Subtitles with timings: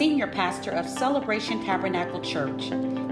[0.00, 2.70] Senior Pastor of Celebration Tabernacle Church,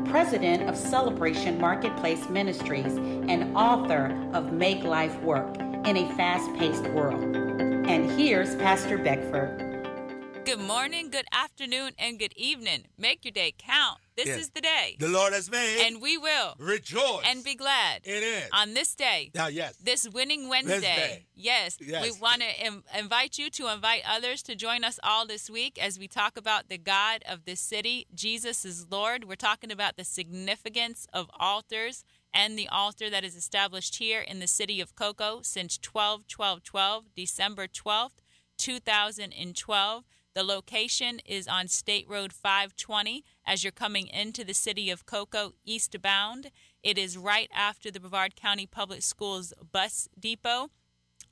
[0.09, 6.85] President of Celebration Marketplace Ministries, and author of Make Life Work in a Fast Paced
[6.93, 7.37] World.
[7.37, 9.87] And here's Pastor Beckford.
[10.47, 12.85] Good morning, good afternoon, and good evening.
[12.97, 13.99] Make your day count.
[14.19, 14.41] This Yes.
[14.41, 14.97] is the day.
[14.99, 15.87] The Lord has made.
[15.87, 17.23] and we will rejoice.
[17.25, 18.49] and be glad It is.
[18.53, 19.31] on this day.
[19.33, 19.77] now, yes.
[19.77, 20.73] This winning Wednesday.
[20.75, 21.27] Wednesday.
[21.37, 21.77] Yes.
[21.81, 22.03] Yes.
[22.03, 25.79] We want to Im- invite you to invite others to join us all this week
[25.79, 28.09] as we talk about the God of this city.
[28.13, 29.23] Jesus is Lord.
[29.29, 32.05] We're talking about the significance of altars
[32.35, 36.65] and the altar that is established here in the city of Cocoa since 12 12
[36.65, 38.19] 12, December 12th,
[38.57, 40.05] 2012.
[40.39, 45.55] The location is on State Road 520 as you're coming into the city of Cocoa
[45.65, 46.53] eastbound.
[46.81, 50.71] It is right after the Brevard County Public Schools bus depot.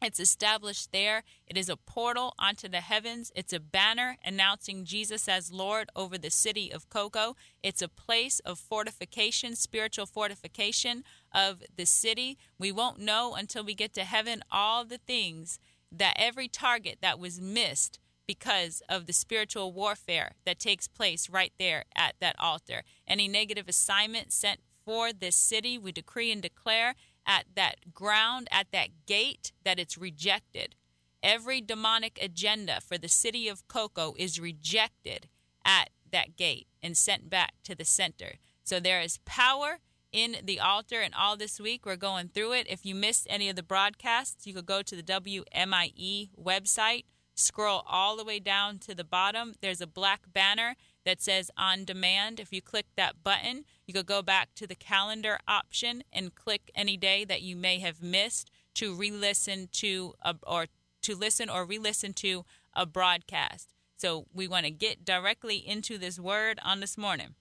[0.03, 1.23] It's established there.
[1.47, 3.31] It is a portal onto the heavens.
[3.37, 7.37] It's a banner announcing Jesus as Lord over the city of Cocoa.
[7.63, 12.39] It's a place of fortification, spiritual fortification of the city.
[12.59, 15.61] We won't know until we get to heaven all the things
[15.93, 21.53] that every target that was missed because of the spiritual warfare that takes place right
[21.59, 22.83] there at that altar.
[23.07, 26.95] Any negative assignment sent for this city, we decree and declare
[27.27, 30.77] at that ground, at that gate, that it's rejected.
[31.23, 35.29] Every demonic agenda for the city of Cocoa is rejected
[35.65, 38.35] at that gate and sent back to the center.
[38.63, 39.81] So there is power
[40.13, 42.67] in the altar, and all this week we're going through it.
[42.71, 47.05] If you missed any of the broadcasts, you could go to the WMIE website,
[47.37, 49.55] scroll all the way down to the bottom.
[49.61, 52.41] There's a black banner that says on demand.
[52.41, 56.71] If you click that button, you could go back to the calendar option and click
[56.75, 60.67] any day that you may have missed to re-listen to a, or
[61.03, 63.73] to listen or re-listen to a broadcast.
[63.97, 67.35] So we want to get directly into this word on this morning.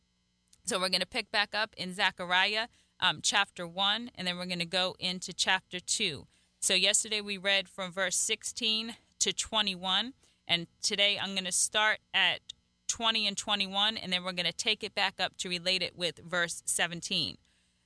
[0.66, 2.68] So we're going to pick back up in Zechariah
[3.00, 6.28] um, chapter 1, and then we're going to go into chapter 2.
[6.60, 10.14] So yesterday we read from verse 16 to 21,
[10.48, 12.40] and today I'm going to start at
[12.88, 15.98] 20 and 21, and then we're going to take it back up to relate it
[15.98, 17.38] with verse 17.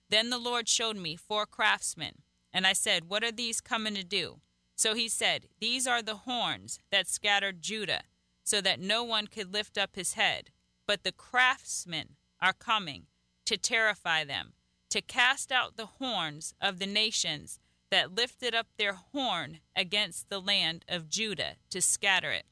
[0.10, 2.24] Then the Lord showed me four craftsmen,
[2.54, 4.40] and I said, What are these coming to do?
[4.76, 8.04] So he said, These are the horns that scattered Judah,
[8.44, 10.50] so that no one could lift up his head.
[10.88, 13.06] But the craftsmen are coming
[13.46, 14.54] to terrify them,
[14.90, 17.60] to cast out the horns of the nations
[17.92, 22.46] that lifted up their horn against the land of Judah, to scatter it.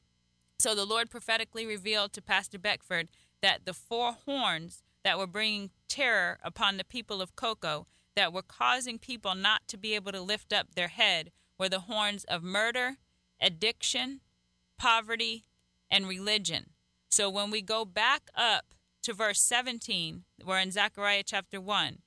[0.58, 3.08] So the Lord prophetically revealed to Pastor Beckford
[3.42, 8.42] that the four horns that were bringing terror upon the people of Cocoa, that were
[8.42, 12.42] causing people not to be able to lift up their head, were the horns of
[12.42, 12.96] murder,
[13.40, 14.20] addiction,
[14.76, 15.44] poverty,
[15.90, 16.70] and religion.
[17.10, 21.98] So when we go back up to verse 17, we're in Zechariah chapter 1,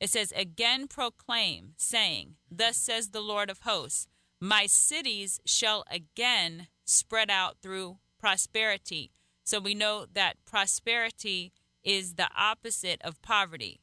[0.00, 4.08] it says, Again proclaim, saying, Thus says the Lord of hosts,
[4.40, 9.12] My cities shall again spread out through prosperity.
[9.44, 11.52] So we know that prosperity
[11.84, 13.80] is the opposite of poverty.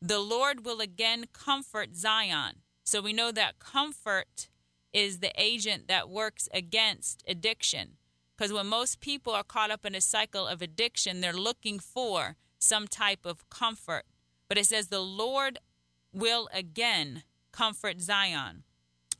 [0.00, 2.62] The Lord will again comfort Zion.
[2.84, 4.48] So we know that comfort
[4.92, 7.96] is the agent that works against addiction.
[8.36, 12.36] Because when most people are caught up in a cycle of addiction, they're looking for
[12.58, 14.04] some type of comfort.
[14.48, 15.58] But it says, The Lord
[16.12, 18.64] will again comfort Zion,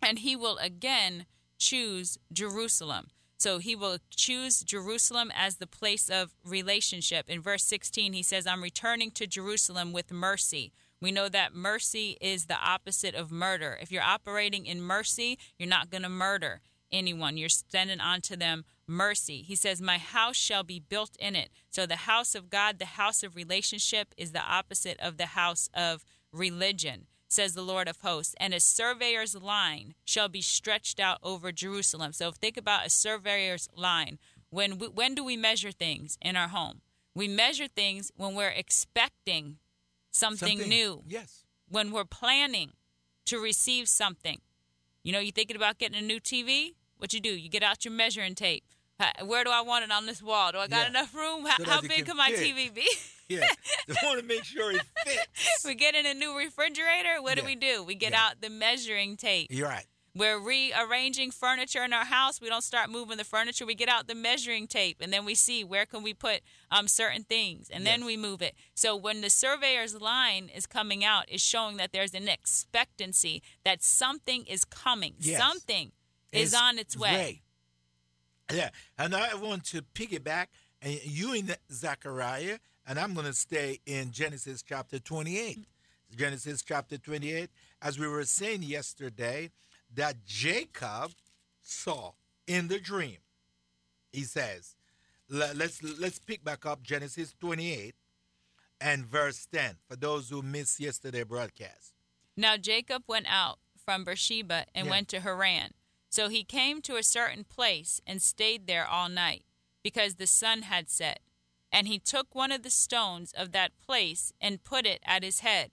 [0.02, 1.26] and he will again
[1.58, 3.08] choose Jerusalem.
[3.38, 7.28] So he will choose Jerusalem as the place of relationship.
[7.28, 10.72] In verse 16, he says, I'm returning to Jerusalem with mercy.
[11.02, 13.78] We know that mercy is the opposite of murder.
[13.80, 16.62] If you're operating in mercy, you're not going to murder
[16.96, 17.36] anyone.
[17.36, 19.42] You're extending onto them mercy.
[19.42, 21.50] He says, My house shall be built in it.
[21.70, 25.68] So the house of God, the house of relationship, is the opposite of the house
[25.74, 28.34] of religion, says the Lord of hosts.
[28.38, 32.12] And a surveyor's line shall be stretched out over Jerusalem.
[32.12, 34.18] So think about a surveyor's line.
[34.50, 36.80] When, we, when do we measure things in our home?
[37.14, 39.56] We measure things when we're expecting
[40.10, 41.44] something, Something- new Yes.
[41.68, 42.72] when we're planning
[43.26, 44.40] to receive something.
[45.02, 46.74] You know, you're thinking about getting a new TV.
[46.98, 47.30] What you do?
[47.30, 48.64] You get out your measuring tape.
[49.24, 50.52] Where do I want it on this wall?
[50.52, 50.88] Do I got Yeah.
[50.88, 51.44] enough room?
[51.44, 52.40] How, how big can can my fit.
[52.56, 52.88] TV be?
[53.28, 53.44] Yeah.
[53.90, 55.64] I want to make sure it fits.
[55.64, 57.20] we get in a new refrigerator.
[57.20, 57.82] What do we do?
[57.82, 58.24] We get Yeah.
[58.26, 59.48] out the measuring tape.
[59.50, 59.84] You're right.
[60.14, 62.40] We're rearranging furniture in our house.
[62.40, 63.66] We don't start moving the furniture.
[63.66, 66.40] We get out the measuring tape and then we see where can we put
[66.70, 68.54] um, certain things and then we move it.
[68.76, 73.82] So when the surveyor's line is coming out, it's showing that there's an expectancy that
[73.82, 75.14] something is coming.
[75.18, 75.40] Yes.
[75.40, 75.90] Something
[76.32, 77.42] is on its way.
[78.52, 78.70] Yeah.
[78.98, 80.46] And I want to piggyback
[80.82, 85.66] and you in Zechariah, and I'm going to stay in Genesis chapter 28.
[86.16, 87.50] Genesis chapter 28,
[87.82, 89.50] as we were saying yesterday,
[89.94, 91.10] that Jacob
[91.62, 92.12] saw
[92.46, 93.16] in the dream.
[94.12, 94.76] He says,
[95.28, 97.94] let's let's pick back up Genesis 28
[98.80, 101.92] and verse 10 for those who missed yesterday broadcast.
[102.36, 104.90] Now Jacob went out from Beersheba and Yeah.
[104.90, 105.72] went to Haran.
[106.16, 109.44] So he came to a certain place and stayed there all night,
[109.82, 111.20] because the sun had set.
[111.70, 115.40] And he took one of the stones of that place and put it at his
[115.40, 115.72] head.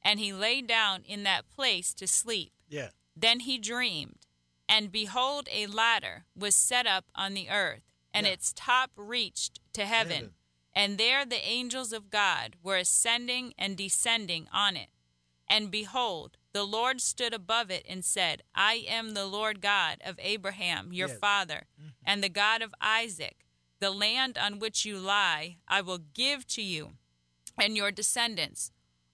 [0.00, 2.52] And he lay down in that place to sleep.
[2.70, 2.88] Yeah.
[3.14, 4.26] Then he dreamed,
[4.66, 7.82] and behold, a ladder was set up on the earth,
[8.14, 8.32] and Yeah.
[8.32, 10.14] its top reached to heaven.
[10.14, 10.34] Heaven.
[10.72, 14.88] And there the angels of God were ascending and descending on it.
[15.54, 20.16] And behold, the Lord stood above it and said, I am the Lord God of
[20.18, 21.18] Abraham, your Yes.
[21.18, 21.66] father,
[22.02, 23.44] and the God of Isaac.
[23.78, 26.92] The land on which you lie, I will give to you
[27.58, 28.70] and your descendants.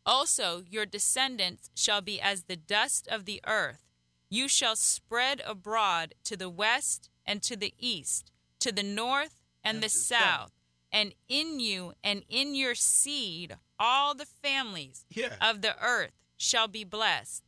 [0.06, 3.82] Also, your descendants shall be as the dust of the earth.
[4.30, 8.30] You shall spread abroad to the west and to the east,
[8.60, 10.52] to the north and, And the south.
[10.92, 15.34] And in you and in your seed, all the families Yeah.
[15.40, 17.44] of the earth shall be blessed.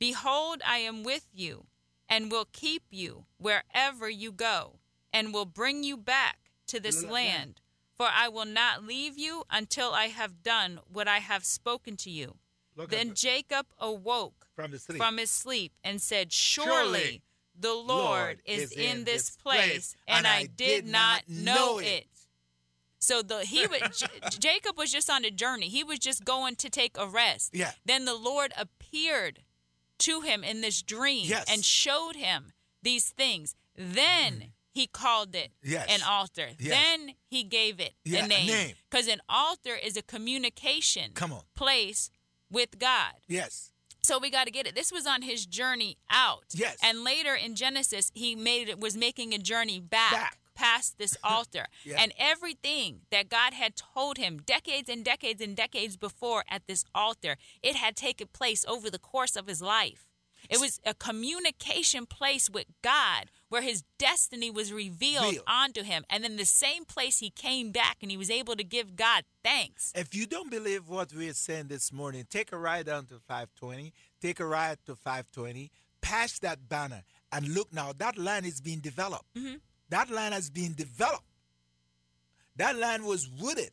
[0.00, 1.66] Behold, I am with you,
[2.08, 4.80] and will keep you wherever you go,
[5.12, 7.60] and will bring you back to this land.
[7.96, 12.10] For I will not leave you until I have done what I have spoken to
[12.10, 12.36] you.
[12.74, 14.98] Look Then Jacob awoke from sleep.
[14.98, 17.20] from his sleep and said, Surely,
[17.58, 21.78] the Lord, Lord is, is in, this place, and, and I I did not know
[21.78, 22.06] it.
[23.00, 25.68] So the he was J- Jacob was just on a journey.
[25.68, 27.50] He was just going to take a rest.
[27.54, 27.72] Yeah.
[27.84, 29.40] Then the Lord appeared
[30.00, 31.46] to him in this dream Yes.
[31.50, 32.52] and showed him
[32.82, 33.54] these things.
[33.76, 34.48] Then mm.
[34.72, 35.86] he called it Yes.
[35.90, 36.48] an altar.
[36.58, 36.78] Yes.
[36.78, 38.74] Then he gave it Yeah, a name.
[38.90, 41.42] Because an altar is a communication Come on.
[41.54, 42.10] place
[42.50, 43.12] with God.
[43.28, 43.72] Yes.
[44.02, 44.74] So we got to get it.
[44.74, 46.44] This was on his journey out.
[46.54, 46.78] Yes.
[46.82, 50.38] And later in Genesis, he made it was making a journey back, Back.
[50.60, 51.66] Past this altar.
[51.84, 51.96] Yeah.
[52.00, 56.84] And everything that God had told him decades and decades and decades before at this
[56.94, 60.06] altar, it had taken place over the course of his life.
[60.48, 65.42] It was a communication place with God where his destiny was revealed Real.
[65.46, 66.04] onto him.
[66.08, 69.24] And then the same place he came back and he was able to give God
[69.44, 69.92] thanks.
[69.94, 73.92] If you don't believe what we're saying this morning, take a ride down to 520,
[74.20, 75.70] take a ride to 520,
[76.00, 77.02] pass that banner,
[77.32, 79.34] and look now, that land is being developed.
[79.36, 79.56] Mm-hmm.
[79.90, 81.24] That land has been developed.
[82.56, 83.70] That land was wooded.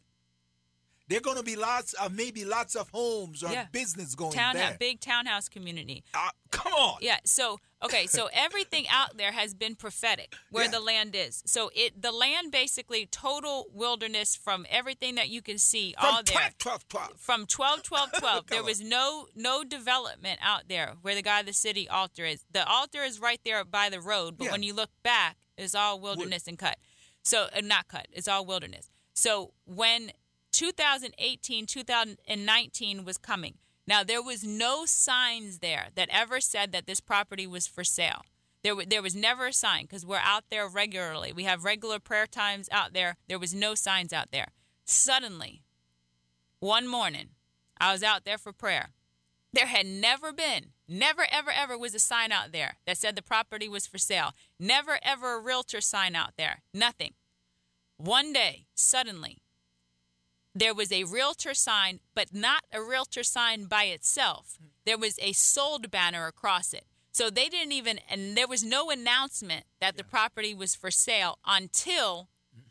[1.09, 3.67] There are going to be lots of maybe lots of homes or Yeah.
[3.71, 4.75] business going Town, there.
[4.77, 6.03] big townhouse community.
[6.13, 6.97] Uh, come on.
[7.01, 7.19] Yeah.
[7.23, 8.07] So okay.
[8.07, 10.71] So everything out there has been prophetic where Yeah.
[10.71, 11.43] the land is.
[11.45, 16.23] So it the land basically total wilderness from everything that you can see From all
[16.23, 16.35] there.
[16.35, 17.11] 12, 12, 12.
[17.17, 21.45] From 12, 12, 12, there was no no development out there where the God of
[21.45, 22.43] the City altar is.
[22.51, 24.51] The altar is right there by the road, but Yeah.
[24.51, 26.77] when you look back, it's all wilderness and cut.
[27.23, 28.89] So uh, not cut, it's all wilderness.
[29.13, 30.11] So when
[30.51, 33.55] 2018, 2019 was coming,
[33.87, 38.21] now there was no signs there that ever said that this property was for sale.
[38.63, 41.31] There, wa- there was never a sign because we're out there regularly.
[41.31, 43.15] We have regular prayer times out there.
[43.27, 44.47] There was no signs out there.
[44.85, 45.61] Suddenly,
[46.59, 47.29] one morning,
[47.79, 48.89] I was out there for prayer.
[49.53, 53.21] There had never been, never, ever, ever was a sign out there that said the
[53.21, 54.33] property was for sale.
[54.59, 56.61] Never, ever a realtor sign out there.
[56.73, 57.13] Nothing.
[57.97, 59.39] One day, suddenly,
[60.53, 64.57] there was a realtor sign, but not a realtor sign by itself.
[64.85, 66.85] There was a sold banner across it.
[67.11, 71.39] So they didn't even, and there was no announcement that the property was for sale
[71.45, 72.29] until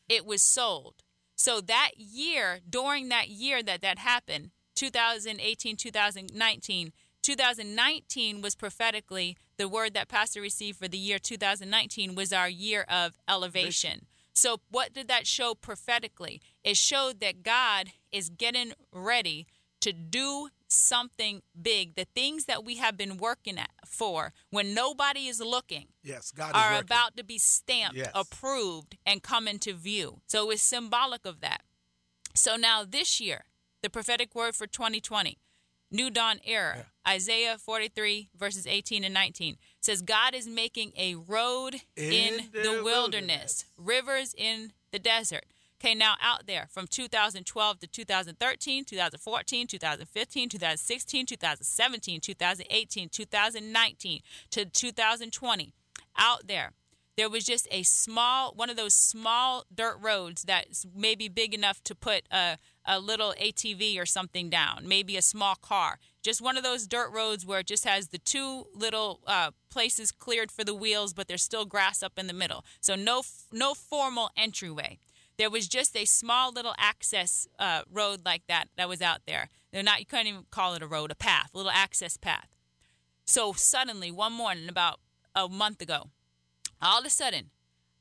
[0.09, 1.03] it was sold.
[1.35, 6.93] So that year, during that year that that happened, 2018, 2019,
[7.27, 12.87] 2019 was prophetically the word that Pastor received for the year 2019 was our year
[12.89, 14.07] of elevation.
[14.33, 16.41] So, what did that show prophetically?
[16.63, 19.49] It showed that God is getting ready
[19.81, 21.97] to do something big.
[21.97, 26.51] The things that we have been working at for when nobody is looking Yes, God
[26.51, 26.85] is are working.
[26.85, 28.13] about to be stamped, Yes.
[28.15, 30.21] approved, and come into view.
[30.29, 31.63] So it's symbolic of that.
[32.35, 33.47] So now this year,
[33.83, 35.39] the prophetic word for 2020,
[35.91, 41.77] New Dawn era, Isaiah 43 verses 18 and 19 says God is making a road
[41.97, 43.65] in, In the, the wilderness, wilderness.
[43.77, 45.45] rivers in the desert.
[45.79, 54.65] Okay, now out there from 2012 to 2013, 2014, 2015, 2016, 2017, 2018, 2019 to
[54.65, 55.75] 2020,
[56.19, 56.73] out there,
[57.17, 61.83] there was just a small one of those small dirt roads that's maybe big enough
[61.85, 65.99] to put a, a little ATV or something down, maybe a small car.
[66.23, 70.13] Just one of those dirt roads where it just has the two little uh, places
[70.13, 72.65] cleared for the wheels, but there's still grass up in the middle.
[72.81, 74.99] So no no formal entryway.
[75.39, 79.49] There was just a small little access uh, road like that that was out there.
[79.73, 82.49] They're not you couldn't even call it a road, a path, a little access path.
[83.25, 85.01] So suddenly one morning, about
[85.35, 86.11] a month ago,
[86.81, 87.51] all of a sudden,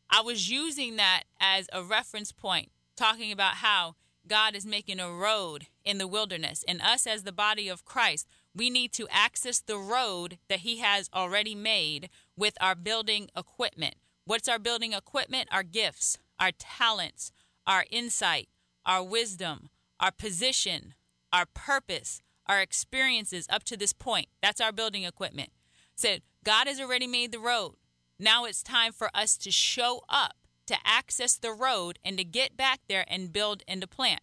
[0.10, 3.96] I was using that as a reference point, talking about how
[4.28, 6.64] God is making a road in the wilderness.
[6.68, 10.78] And us, as the body of Christ, we need to access the road that He
[10.80, 13.96] has already made with our building equipment.
[14.26, 15.50] What's our building equipment?
[15.52, 17.32] Our gifts, our talents,
[17.68, 18.50] our insight,
[18.86, 20.94] our wisdom, our position,
[21.32, 24.28] our purpose, our experiences up to this point.
[24.42, 25.50] That's our building equipment.
[25.96, 27.76] Said, so God has already made the road.
[28.18, 30.36] Now it's time for us to show up,
[30.68, 34.22] to access the road, and to get back there and build and to plant.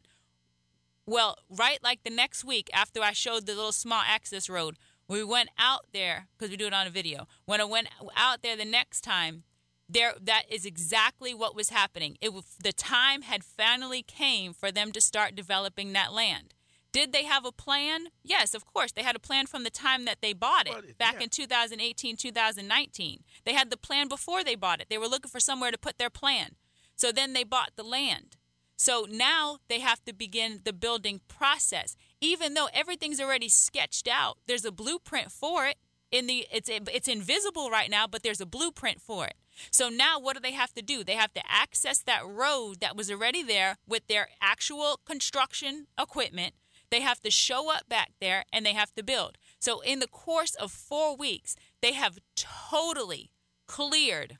[1.06, 4.76] Well, right like the next week after I showed the little small access road,
[5.08, 7.26] we went out there because we do it on a video.
[7.44, 9.42] When I went out there the next time,
[9.88, 12.16] there that is exactly what was happening.
[12.20, 12.32] It
[12.62, 16.54] the time had finally came for them to start developing that land.
[16.92, 18.08] Did they have a plan?
[18.22, 18.92] Yes, of course.
[18.92, 21.22] They had a plan from the time that they bought it back yeah.
[21.22, 23.24] in 2018, 2019.
[23.44, 24.88] They had the plan before they bought it.
[24.90, 26.56] They were looking for somewhere to put their plan.
[26.94, 28.36] So then they bought the land.
[28.76, 31.96] So now they have to begin the building process.
[32.20, 35.76] Even though everything's already sketched out, there's a blueprint for it.
[36.10, 39.34] In the it's it's invisible right now, but there's a blueprint for it.
[39.70, 41.04] So now what do they have to do?
[41.04, 46.52] They have to access that road that was already there with their actual construction equipment
[46.92, 49.38] they have to show up back there and they have to build.
[49.58, 53.30] So, in the course of four weeks, they have totally
[53.66, 54.38] cleared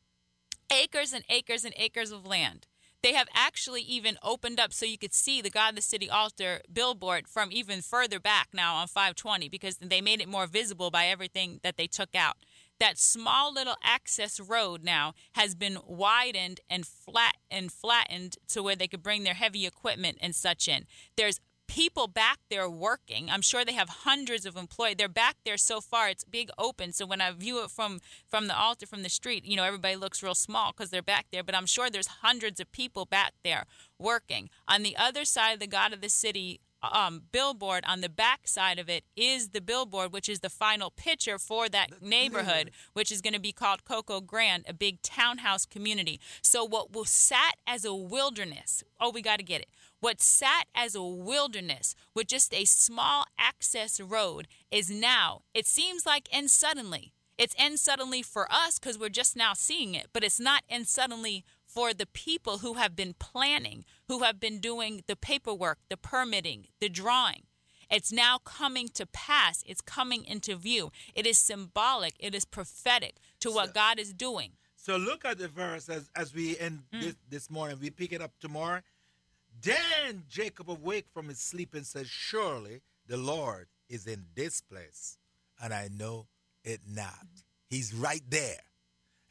[0.70, 2.66] acres and acres and acres of land.
[3.02, 6.08] They have actually even opened up so you could see the God of the City
[6.08, 10.90] altar billboard from even further back now on 520 because they made it more visible
[10.90, 12.36] by everything that they took out.
[12.78, 18.76] That small little access road now has been widened and flat and flattened to where
[18.76, 20.86] they could bring their heavy equipment and such in.
[21.16, 21.40] There's
[21.72, 23.30] people back there working.
[23.30, 24.96] I'm sure they have hundreds of employees.
[24.98, 26.10] They're back there so far.
[26.10, 26.92] It's big open.
[26.92, 29.96] So when I view it from from the altar from the street, you know, everybody
[29.96, 31.42] looks real small because they're back there.
[31.42, 33.64] But I'm sure there's hundreds of people back there
[33.98, 34.50] working.
[34.68, 38.48] On the other side of the God of the City um, billboard on the back
[38.48, 43.12] side of it is the billboard, which is the final picture for that neighborhood, which
[43.12, 46.20] is going to be called Coco Grand, a big townhouse community.
[46.42, 49.68] So, what was sat as a wilderness, oh, we got to get it.
[50.02, 56.04] What sat as a wilderness with just a small access road is now, it seems
[56.04, 57.12] like, and suddenly.
[57.38, 60.88] It's end suddenly for us because we're just now seeing it, but it's not end
[60.88, 65.96] suddenly for the people who have been planning, who have been doing the paperwork, the
[65.96, 67.44] permitting, the drawing.
[67.88, 69.62] It's now coming to pass.
[69.68, 70.90] It's coming into view.
[71.14, 72.14] It is symbolic.
[72.18, 74.54] It is prophetic to so, what God is doing.
[74.74, 77.02] So look at the verse as, as we end mm.
[77.02, 77.78] this, this morning.
[77.80, 78.80] We pick it up tomorrow.
[79.62, 85.18] Then Jacob awake from his sleep and said, Surely the Lord is in this place,
[85.62, 86.26] and I know
[86.64, 87.26] it not.
[87.68, 88.60] He's right there.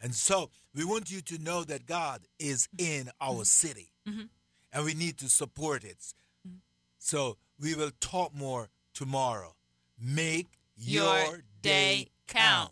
[0.02, 3.44] And so we want you to know that God is in our mm-hmm.
[3.44, 4.24] city, mm-hmm.
[4.74, 6.00] and we need to support it.
[6.48, 6.58] Mm-hmm.
[6.98, 9.56] So we will talk more tomorrow.
[10.00, 12.72] Make your, your day, day count.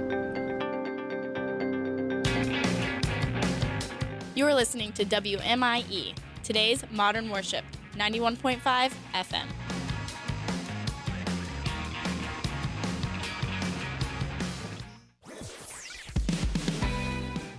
[4.41, 7.63] You're listening to WMIE, today's modern worship,
[7.95, 9.45] 91.5 FM.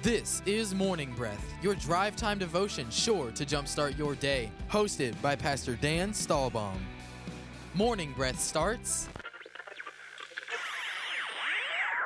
[0.03, 5.37] This is Morning Breath, your drive time devotion sure to jumpstart your day, hosted by
[5.37, 6.79] Pastor Dan Stahlbaum.
[7.75, 9.09] Morning Breath starts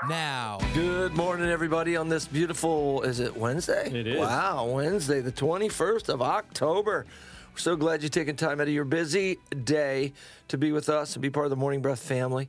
[0.08, 0.58] now.
[0.72, 3.90] Good morning, everybody, on this beautiful, is it Wednesday?
[3.92, 4.18] It is.
[4.18, 7.06] Wow, Wednesday, the 21st of October.
[7.52, 10.12] We're so glad you're taking time out of your busy day
[10.48, 12.48] to be with us and be part of the Morning Breath family.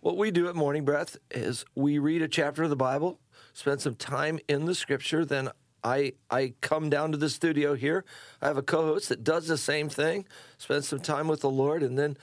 [0.00, 3.20] What we do at Morning Breath is we read a chapter of the Bible,
[3.52, 5.50] spend some time in the scripture, then
[5.84, 8.04] I I come down to the studio here.
[8.42, 10.26] I have a co-host that does the same thing,
[10.58, 12.16] spend some time with the Lord, and then